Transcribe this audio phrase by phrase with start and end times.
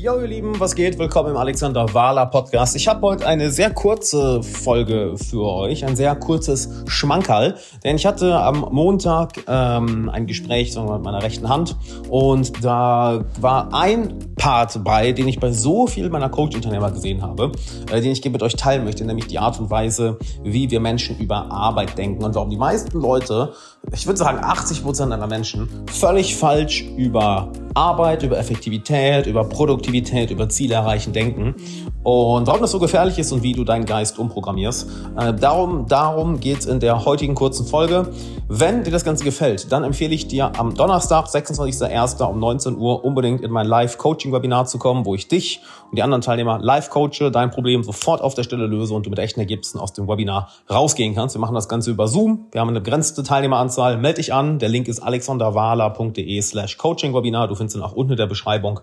[0.00, 0.96] Jo, ihr Lieben, was geht?
[0.96, 2.76] Willkommen im Alexander Wahler Podcast.
[2.76, 8.06] Ich habe heute eine sehr kurze Folge für euch, ein sehr kurzes Schmankerl, denn ich
[8.06, 11.74] hatte am Montag ähm, ein Gespräch sagen wir, mit meiner rechten Hand
[12.10, 17.50] und da war ein Part bei, den ich bei so vielen meiner Coach-Unternehmer gesehen habe,
[17.90, 21.18] äh, den ich mit euch teilen möchte, nämlich die Art und Weise, wie wir Menschen
[21.18, 23.52] über Arbeit denken und warum die meisten Leute,
[23.92, 30.32] ich würde sagen 80 Prozent aller Menschen, völlig falsch über Arbeit, über Effektivität, über Produktivität,
[30.32, 31.54] über Ziele erreichen denken
[32.02, 34.90] und warum das so gefährlich ist und wie du deinen Geist umprogrammierst.
[35.16, 38.10] Äh, darum darum geht es in der heutigen kurzen Folge.
[38.48, 42.24] Wenn dir das Ganze gefällt, dann empfehle ich dir am Donnerstag, 26.01.
[42.24, 45.60] um 19 Uhr unbedingt in mein Live-Coaching-Webinar zu kommen, wo ich dich
[45.90, 49.10] und die anderen Teilnehmer live coache, dein Problem sofort auf der Stelle löse und du
[49.10, 51.34] mit echten Ergebnissen aus dem Webinar rausgehen kannst.
[51.34, 52.46] Wir machen das Ganze über Zoom.
[52.52, 53.96] Wir haben eine begrenzte Teilnehmeranzahl.
[53.96, 54.58] Meld dich an.
[54.58, 57.48] Der Link ist alexanderwala.de slash Coaching-Webinar.
[57.48, 58.80] Du findest ihn auch unten in der Beschreibung.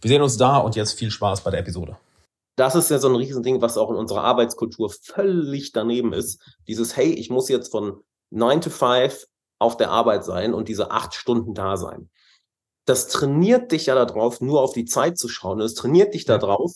[0.00, 1.96] Wir sehen uns da und jetzt viel Spaß bei der Episode
[2.60, 6.42] das ist ja so ein Riesending, was auch in unserer Arbeitskultur völlig daneben ist.
[6.68, 9.26] Dieses, hey, ich muss jetzt von 9 to 5
[9.58, 12.10] auf der Arbeit sein und diese acht Stunden da sein.
[12.84, 15.60] Das trainiert dich ja darauf, nur auf die Zeit zu schauen.
[15.60, 16.72] Es trainiert dich darauf,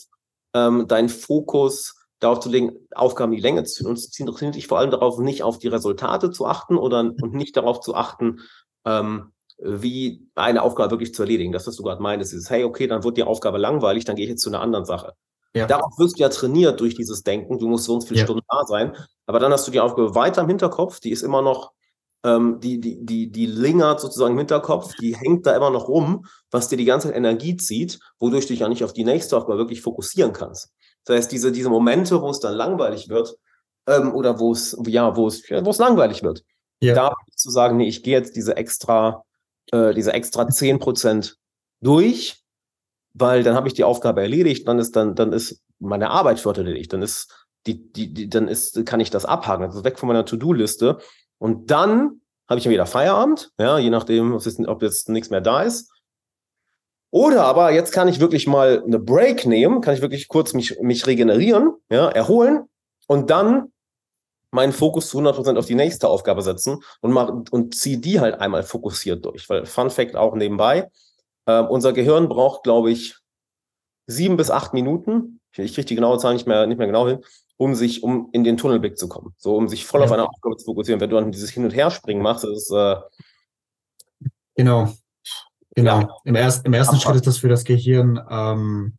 [0.54, 4.78] ähm, deinen Fokus darauf zu legen, Aufgaben die Länge zu und es trainiert dich vor
[4.78, 8.40] allem darauf, nicht auf die Resultate zu achten oder und nicht darauf zu achten,
[8.86, 11.52] ähm, wie eine Aufgabe wirklich zu erledigen.
[11.52, 14.24] Das, was du gerade meintest, ist, hey, okay, dann wird die Aufgabe langweilig, dann gehe
[14.24, 15.14] ich jetzt zu einer anderen Sache.
[15.54, 15.66] Ja.
[15.66, 17.58] Darauf wirst du ja trainiert durch dieses Denken.
[17.58, 18.26] Du musst so und viele ja.
[18.26, 18.96] Stunden da sein.
[19.26, 20.98] Aber dann hast du die Aufgabe weiter im Hinterkopf.
[20.98, 21.72] Die ist immer noch,
[22.24, 24.94] ähm, die, die, die, die lingert sozusagen im Hinterkopf.
[25.00, 28.52] Die hängt da immer noch rum, was dir die ganze Zeit Energie zieht, wodurch du
[28.52, 30.72] dich ja nicht auf die nächste Aufgabe wirklich fokussieren kannst.
[31.04, 33.36] Das heißt, diese, diese Momente, wo es dann langweilig wird,
[33.86, 36.42] ähm, oder wo es, ja, wo es, ja, wo es langweilig wird.
[36.80, 36.94] Ja.
[36.94, 39.24] Da zu sagen, nee, ich gehe jetzt diese extra,
[39.74, 41.36] äh, diese extra zehn Prozent
[41.80, 42.44] durch
[43.14, 46.50] weil dann habe ich die Aufgabe erledigt, dann ist dann dann ist meine Arbeit für
[46.50, 49.98] heute erledigt, dann ist die, die, die dann ist kann ich das abhaken, also weg
[49.98, 50.98] von meiner To-Do-Liste
[51.38, 55.90] und dann habe ich wieder Feierabend, ja, je nachdem, ob jetzt nichts mehr da ist.
[57.10, 60.78] Oder aber jetzt kann ich wirklich mal eine Break nehmen, kann ich wirklich kurz mich,
[60.82, 62.68] mich regenerieren, ja, erholen
[63.06, 63.72] und dann
[64.54, 68.40] meinen Fokus zu 100% auf die nächste Aufgabe setzen und, mach, und ziehe die halt
[68.40, 69.48] einmal fokussiert durch.
[69.48, 70.90] Weil Fun Fact auch nebenbei,
[71.46, 73.16] ähm, unser Gehirn braucht, glaube ich,
[74.06, 77.06] sieben bis acht Minuten, ich, ich kriege die genaue Zahl nicht mehr, nicht mehr genau
[77.06, 77.20] hin,
[77.56, 79.34] um sich, um in den Tunnelblick zu kommen.
[79.38, 80.06] So, um sich voll ja.
[80.06, 81.00] auf eine Aufgabe zu fokussieren.
[81.00, 82.96] Wenn du dann dieses Hin- und Herspringen machst, ist äh,
[84.54, 84.92] Genau.
[85.74, 86.00] Genau.
[86.00, 86.08] Ja.
[86.24, 88.96] Im, erst, Im ersten Schritt ist das für das Gehirn ähm,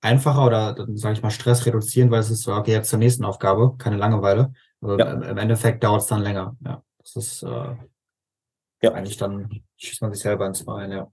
[0.00, 3.24] einfacher oder, sage ich mal, Stress reduzieren, weil es ist so, okay, jetzt zur nächsten
[3.24, 4.52] Aufgabe, keine Langeweile.
[4.98, 5.12] Ja.
[5.12, 6.56] im Endeffekt dauert es dann länger.
[6.64, 6.82] Ja.
[6.98, 7.76] Das ist äh,
[8.82, 8.92] ja.
[8.92, 11.10] eigentlich dann schießt man sich selber ins Bein, ja.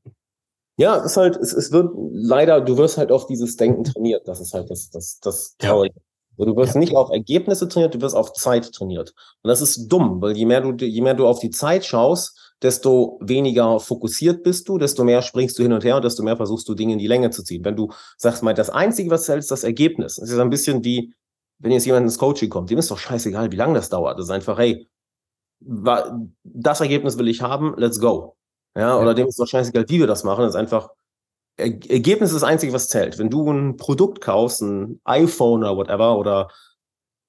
[0.78, 4.28] Ja, es ist halt, es, es wird leider, du wirst halt auf dieses Denken trainiert.
[4.28, 5.96] Das ist halt das, das, das Traurige.
[5.96, 6.46] Ja.
[6.46, 6.80] Du wirst ja.
[6.80, 9.14] nicht auf Ergebnisse trainiert, du wirst auf Zeit trainiert.
[9.44, 12.54] Und das ist dumm, weil je mehr du, je mehr du auf die Zeit schaust,
[12.64, 16.38] desto weniger fokussiert bist du, desto mehr springst du hin und her und desto mehr
[16.38, 17.64] versuchst du Dinge in die Länge zu ziehen.
[17.64, 20.18] Wenn du sagst mal, das Einzige, was zählt, ist das Ergebnis.
[20.18, 21.14] Es ist ein bisschen wie,
[21.64, 24.20] wenn jetzt jemand ins Coaching kommt, dem ist doch scheißegal, wie lange das dauert.
[24.20, 24.86] Das ist einfach, hey,
[26.44, 28.36] das Ergebnis will ich haben, let's go.
[28.76, 30.42] Ja, oder dem ist doch scheißegal, wie wir das machen.
[30.42, 30.90] Das ist einfach,
[31.56, 33.18] Ergebnis ist das Einzige, was zählt.
[33.18, 36.50] Wenn du ein Produkt kaufst, ein iPhone oder whatever, oder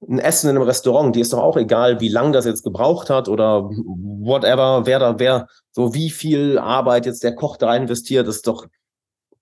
[0.03, 3.11] ein Essen in einem Restaurant, dir ist doch auch egal, wie lang das jetzt gebraucht
[3.11, 8.27] hat oder whatever, wer da, wer, so wie viel Arbeit jetzt der Koch da investiert,
[8.27, 8.67] ist doch,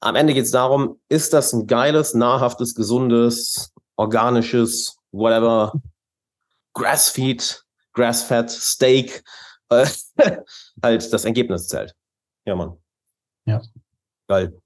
[0.01, 5.73] am Ende geht es darum, ist das ein geiles, nahrhaftes, gesundes, organisches, whatever,
[6.75, 9.23] Grassfeed, Grassfed, Steak,
[9.69, 9.87] äh,
[10.83, 11.95] halt das Ergebnis zählt.
[12.45, 12.77] Ja, Mann.
[13.45, 13.61] Ja.
[14.29, 14.62] Geil.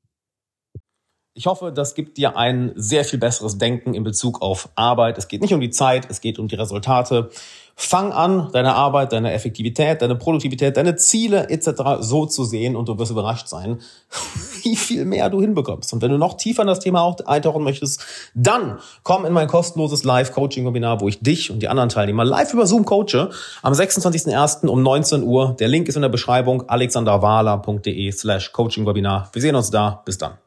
[1.38, 5.18] Ich hoffe, das gibt dir ein sehr viel besseres Denken in Bezug auf Arbeit.
[5.18, 7.28] Es geht nicht um die Zeit, es geht um die Resultate.
[7.74, 12.00] Fang an, deine Arbeit, deine Effektivität, deine Produktivität, deine Ziele etc.
[12.00, 13.82] so zu sehen und du wirst überrascht sein,
[14.62, 15.92] wie viel mehr du hinbekommst.
[15.92, 18.02] Und wenn du noch tiefer in das Thema auch eintauchen möchtest,
[18.34, 22.66] dann komm in mein kostenloses Live-Coaching-Webinar, wo ich dich und die anderen Teilnehmer live über
[22.66, 23.28] Zoom coache
[23.60, 24.68] am 26.01.
[24.68, 25.54] um 19 Uhr.
[25.60, 29.28] Der Link ist in der Beschreibung alexanderwala.de slash Coaching-Webinar.
[29.34, 30.00] Wir sehen uns da.
[30.06, 30.38] Bis dann.